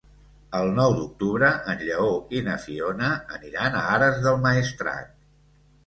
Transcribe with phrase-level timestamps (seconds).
[0.59, 2.09] El nou d'octubre en Lleó
[2.39, 5.19] i na Fiona aniran a Ares del Maestrat.